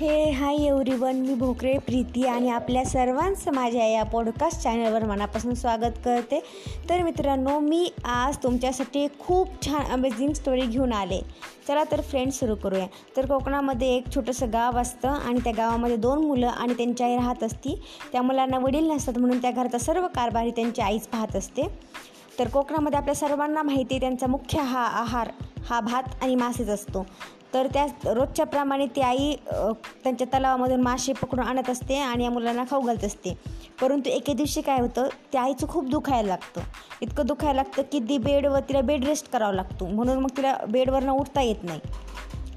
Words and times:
हे 0.00 0.30
hi 0.30 0.56
everyone 0.56 1.16
मी 1.16 1.34
भोकरे 1.34 1.78
प्रीती 1.78 2.26
आणि 2.26 2.50
आपल्या 2.50 2.84
सर्वांचं 2.84 3.52
माझ्या 3.52 3.86
या 3.86 4.02
पॉडकास्ट 4.02 4.60
चॅनलवर 4.60 5.04
मनापासून 5.04 5.54
स्वागत 5.54 5.98
करते. 6.04 6.40
तर 6.90 7.02
मित्रांनो 7.02 7.58
मी 7.58 7.92
आज 8.04 8.36
तुमच्यासाठी 8.42 9.06
खूप 9.18 9.48
छान 9.66 9.92
अमेझिंग 9.92 10.32
स्टोरी 10.32 10.60
घेऊन 10.60 10.92
आले. 10.92 11.20
चला 11.68 11.84
तर 11.84 12.00
फ्रेंड्स 12.00 12.38
सुरू 12.38 12.54
करूया. 12.54 12.86
तर 13.16 13.26
कोकणामध्ये 13.26 13.88
एक 13.88 14.14
छोटंसं 14.14 14.52
गाव 14.52 14.78
असतं 14.78 15.08
आणि 15.08 15.40
त्या 15.44 15.52
गावामध्ये 15.56 15.96
दोन 15.96 16.24
मुलं 16.26 16.46
आणि 16.46 16.74
त्यांची 16.74 17.04
आई 17.04 17.16
राहत 17.16 17.42
असती. 17.42 17.82
त्या 18.12 18.22
मुलांना 18.22 18.58
वडील 18.58 18.90
नसतात 18.90 19.18
म्हणून 19.18 19.42
त्या 19.42 19.50
घराचा 19.50 19.78
सर्व 19.78 20.06
कारभारी 20.06 20.50
त्यांची 20.50 20.82
आईच 20.82 21.06
पाहत 21.06 21.36
असते. 21.36 21.62
तर 22.38 22.48
कोकणामध्ये 22.48 22.98
आपल्या 22.98 23.14
सर्वांना 23.14 23.62
माहिती 23.62 23.94
आहे 23.94 24.00
त्यांचा 24.00 24.26
मुख्य 24.26 24.60
हा 24.60 24.84
आहार 24.84 25.30
हा 25.68 25.80
भात 25.80 26.02
आणि 26.22 26.34
मासेच 26.34 26.68
असतो. 26.68 27.06
तर 27.54 27.66
त्या 27.66 27.86
रोजच्या 28.14 28.46
प्रमाणे 28.46 28.86
ती 28.86 29.00
आई 29.00 29.34
त्यांच्या 30.04 30.26
तलावामधून 30.32 30.80
मासे 30.80 31.12
पकडून 31.12 31.44
आणत 31.44 31.70
असते 31.70 31.98
आणि 31.98 32.24
या 32.24 32.30
मुलांना 32.30 32.64
खाऊ 32.70 32.80
घालत 32.80 33.04
असते. 33.04 33.36
परंतु 33.80 34.10
एके 34.10 34.32
दिवशी 34.34 34.60
काय 34.60 34.80
होतं 34.80 35.08
त्या 35.32 35.42
आईचं 35.42 35.68
खूप 35.68 35.88
दुखायला 35.88 36.28
लागतं. 36.28 36.60
इतकं 37.02 37.26
दुखायला 37.26 37.62
लागतं 37.62 37.82
की 37.92 38.00
ती 38.08 38.18
बेडवर 38.18 38.60
तिला 38.68 38.80
बेड 38.80 39.04
रेस्ट 39.04 39.30
करावा 39.32 39.52
लागतो. 39.52 39.86
म्हणून 39.86 40.18
मग 40.18 40.36
तिला 40.36 40.56
बेडवरनं 40.68 41.12
उठता 41.12 41.42
येत 41.42 41.64
नाही. 41.64 41.80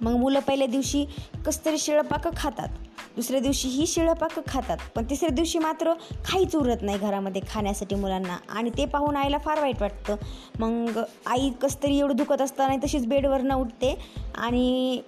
मग 0.00 0.16
मुलं 0.16 0.40
पहिल्या 0.40 0.66
दिवशी 0.66 1.04
कसं 1.46 1.64
तरी 1.64 1.78
शिळपाकं 1.78 2.30
खातात. 2.36 2.68
दुसऱ्या 3.16 3.40
दिवशी 3.40 3.68
ही 3.68 3.86
शिळपाकं 3.86 4.42
खातात. 4.48 4.78
पण 4.94 5.04
तिसऱ्या 5.10 5.34
दिवशी 5.34 5.58
मात्र 5.58 5.92
काहीच 5.92 6.56
उरत 6.56 6.82
नाही 6.82 6.98
घरामध्ये 6.98 7.42
खाण्यासाठी 7.48 7.94
मुलांना 7.94 8.36
आणि 8.48 8.70
ते 8.70 8.86
पाहून 8.86 9.16
आईला 9.16 9.38
फार 9.38 9.60
वाईट 9.60 9.80
वाटतं. 9.80 10.16
मग 10.58 11.00
आई 11.26 11.50
कसं 11.62 11.82
तरी 11.82 11.98
एवढं 11.98 12.16
दुखत 12.16 12.42
असताना 12.42 12.76
तशीच 12.76 13.06
बेडवरनं 13.06 13.54
उठते 13.54 13.98
आणि 14.34 15.00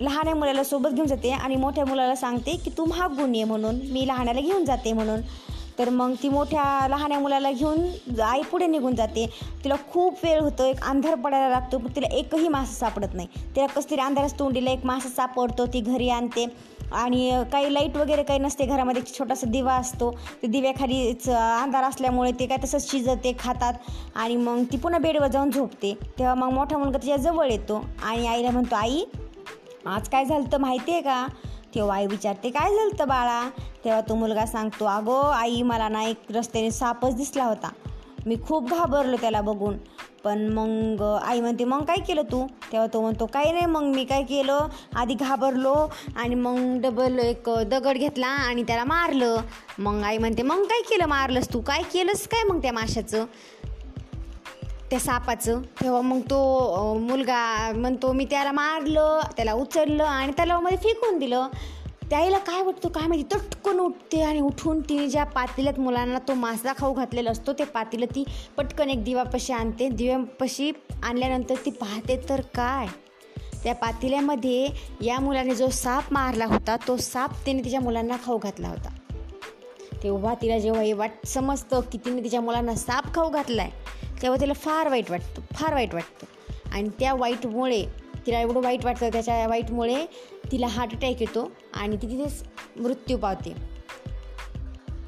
लहान्या 0.00 0.34
मुलाला 0.34 0.64
सोबत 0.64 0.90
घेऊन 0.90 1.06
जाते 1.06 1.30
आणि 1.30 1.56
मोठ्या 1.56 1.84
मुलाला 1.84 2.14
सांगते 2.14 2.56
की 2.56 2.70
तू 2.78 2.84
महाग 2.84 3.12
गुण 3.12 3.34
ये 3.34 3.44
म्हणून. 3.44 3.76
मी 3.90 4.06
लहाण्याला 4.08 4.40
घेऊन 4.40 4.64
जाते 4.64 4.92
म्हणून. 4.92 5.20
तर 5.78 5.88
मग 5.90 6.14
ती 6.22 6.28
मोठ्या 6.28 6.86
लहान्या 6.90 7.18
मुलाला 7.18 7.50
घेऊन 7.50 8.20
आई 8.22 8.42
पुढे 8.42 8.66
निघून 8.66 8.94
जाते. 8.94 9.26
तिला 9.64 9.74
खूप 9.92 10.24
वेळ 10.24 10.40
होतो 10.40 10.64
एक 10.64 10.84
अंधार 10.84 11.14
पडायला 11.14 11.48
लागतो 11.48 11.78
पण 11.78 11.96
तिला 11.96 12.14
एकही 12.16 12.48
मासा 12.48 12.72
सापडत 12.72 13.14
नाही. 13.14 13.28
तिला 13.56 13.66
कसं 13.66 13.90
तरी 13.90 14.26
तोंडीला 14.38 14.70
एक 14.70 14.86
मासा 14.86 15.08
सापडतो 15.08 15.66
ती 15.66 15.80
घरी 15.80 16.08
आणते. 16.10 16.46
आणि 16.92 17.42
काही 17.52 17.72
लाइट 17.74 17.96
वगैरे 17.96 18.22
काही 18.22 18.38
नसते 18.38 18.66
घरामध्ये 18.66 19.02
एक 19.02 19.18
छोटासा 19.18 19.46
दिवा 19.50 19.74
असतो. 19.74 20.10
ते 20.42 20.46
दिव्याखालीच 20.46 21.28
अंधार 21.28 21.84
असल्यामुळे 21.84 22.30
ते 22.40 22.46
काय 22.46 22.58
तसंच 22.64 22.90
शिजते 22.90 23.32
खातात. 23.38 23.74
आणि 24.14 24.36
मग 24.36 24.62
ती 24.72 24.76
पुन्हा 24.76 25.00
बेडवर 25.00 25.26
जाऊन 25.26 25.50
झोपते. 25.50 25.92
तेव्हा 26.18 26.34
मग 26.34 26.52
मोठा 26.52 26.78
मुलगा 26.78 26.98
तिच्या 26.98 27.16
जवळ 27.16 27.50
येतो 27.50 27.84
आणि 28.02 28.26
आईला 28.26 28.50
म्हणतो 28.50 28.76
आई 28.76 29.04
आज 29.86 30.08
काय 30.08 30.24
झालं 30.24 30.52
तर 30.52 30.58
माहिती 30.58 30.92
आहे 30.92 31.00
का? 31.00 31.26
तेव्हा 31.74 31.96
आई 31.96 32.06
विचारते 32.06 32.50
काय 32.50 32.74
झालं 32.74 32.98
तर 32.98 33.04
बाळा? 33.04 33.48
तेव्हा 33.84 34.00
तो 34.00 34.14
मुलगा 34.14 34.46
सांगतो 34.46 34.84
अगो 34.84 35.20
आई 35.20 35.62
मला 35.62 35.88
ना 35.88 36.02
एक 36.02 36.22
रस्त्याने 36.30 36.70
सापच 36.70 37.14
दिसला 37.14 37.44
होता. 37.44 37.70
मी 38.26 38.36
खूप 38.48 38.70
घाबरलो 38.70 39.16
त्याला 39.16 39.40
बघून. 39.40 39.76
पण 40.24 40.48
मग 40.48 41.02
आई 41.22 41.40
म्हणते 41.40 41.64
मग 41.64 41.84
काय 41.84 41.96
केलं 41.96 42.22
तू? 42.22 42.46
तेव्हा 42.72 42.86
तो 42.94 43.00
म्हणतो 43.00 43.26
काही 43.26 43.52
नाही 43.52 43.66
मग 43.66 43.82
मी 43.82 44.04
काय 44.04 44.22
केलं? 44.22 44.66
आधी 44.96 45.14
घाबरलो 45.14 45.74
आणि 46.16 46.34
मग 46.34 46.80
डबल 46.80 47.18
एक 47.18 47.50
दगड 47.66 47.96
घेतला 47.96 48.26
आणि 48.26 48.62
त्याला 48.62 48.84
मारलं. 48.84 49.36
मग 49.78 50.02
आई 50.02 50.18
म्हणते 50.18 50.42
मग 50.42 50.62
काय 50.62 50.80
केलं 50.80 51.06
मारलंस 51.06 51.52
तू? 51.52 51.60
काय 51.60 51.82
केलंस 51.82 52.28
काय 52.28 52.42
मग 52.42 52.62
त्या 52.62 52.72
माशाचं? 52.72 53.24
त्या 54.90 54.98
सापाचं. 55.00 55.62
तेव्हा 55.82 56.00
मग 56.00 56.20
तो 56.20 56.94
मुलगा 56.98 57.72
म्हणतो 57.76 58.12
मी 58.12 58.24
त्याला 58.24 58.52
मारलं 58.52 59.20
त्याला 59.36 59.52
उचललं 59.52 60.04
आणि 60.04 60.32
तलावामध्ये 60.38 60.78
फेकून 60.78 61.18
दिलं. 61.18 61.48
त्याईला 62.10 62.38
काय 62.38 62.62
वाटतं 62.62 62.88
काय 62.88 63.06
माहिती 63.06 63.34
तटकन 63.34 63.78
उठते 63.80 64.20
आणि 64.22 64.40
उठून 64.40 64.80
तिने 64.80 65.08
ज्या 65.08 65.24
पातेल्यात 65.24 65.78
मुलांना 65.80 66.18
तो 66.18 66.34
मासा 66.34 66.72
खाऊ 66.78 66.92
घातलेला 66.94 67.30
असतो 67.30 67.52
ते 67.52 67.64
पातेलं 67.64 68.06
ती 68.06 68.24
पटकन 68.56 68.90
एक 68.90 69.02
दिवापाशी 69.04 69.52
आणते. 69.52 69.88
दिव्यापाशी 69.88 70.70
आणल्यानंतर 71.02 71.54
ती 71.64 71.70
पाहते 71.70 72.16
तर 72.28 72.40
काय? 72.54 72.86
त्या 73.64 73.74
पातेल्यामध्ये 73.74 74.68
या 75.00 75.18
मुलाने 75.20 75.54
जो 75.54 75.68
साप 75.68 76.12
मारला 76.12 76.46
होता 76.46 76.76
तो 76.88 76.96
साप 76.96 77.30
तिने 77.46 77.64
तिच्या 77.64 77.80
मुलांना 77.80 78.16
खाऊ 78.24 78.38
घातला 78.38 78.68
होता. 78.68 78.94
तेव्हा 80.02 80.34
तिला 80.34 80.58
जेव्हा 80.58 80.82
हे 80.82 80.92
वाट 80.92 81.26
समजतं 81.26 81.80
की 81.92 81.98
तिने 81.98 82.22
तिच्या 82.24 82.40
मुलांना 82.40 82.74
साप 82.74 83.14
खाऊ 83.14 83.30
घातला 83.30 83.62
आहे 83.62 83.85
तेव्हा 84.22 84.40
तिला 84.40 84.52
फार 84.52 84.88
वाईट 84.88 85.10
वाटतं 85.10 85.42
फार 85.52 85.74
वाईट 85.74 85.94
वाटतं. 85.94 86.26
आणि 86.72 86.88
त्या 86.98 87.14
वाईटमुळे 87.14 87.84
तिला 88.26 88.40
एवढं 88.40 88.60
वाईट 88.60 88.84
वाटतं 88.84 89.08
त्याच्या 89.08 89.46
वाईटमुळे 89.46 90.06
तिला 90.52 90.66
हार्ट 90.66 90.92
अटॅक 90.92 91.20
येतो 91.20 91.50
आणि 91.74 91.96
ती 91.96 92.06
तिथेच 92.06 92.44
मृत्यू 92.76 93.18
पावते. 93.18 93.76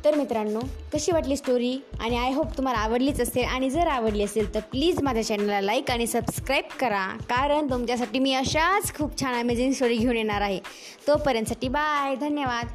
तर 0.04 0.14
मित्रांनो 0.14 0.60
कशी 0.94 1.12
वाटली 1.12 1.36
स्टोरी 1.36 1.78
आणि 2.00 2.18
आय 2.18 2.32
होप 2.32 2.56
तुम्हाला 2.56 2.78
आवडलीच 2.78 3.20
असेल. 3.20 3.44
आणि 3.44 3.70
जर 3.70 3.86
आवडली 3.86 4.22
असेल 4.22 4.54
तर 4.54 4.60
प्लीज 4.60 5.02
माझ्या 5.02 5.24
चॅनलला 5.24 5.60
लाईक 5.60 5.90
आणि 5.90 6.06
सबस्क्राईब 6.06 6.64
करा. 6.80 7.16
कारण 7.28 7.70
तुमच्यासाठी 7.70 8.18
मी 8.18 8.34
अशाच 8.34 8.94
खूप 8.94 9.20
छान 9.20 9.34
अमेझिंग 9.34 9.72
स्टोरी 9.72 9.96
घेऊन 9.96 10.16
येणार 10.16 10.40
आहे. 10.40 10.60
तोपर्यंतसाठी 11.06 11.68
बाय 11.68 12.14
धन्यवाद. 12.14 12.66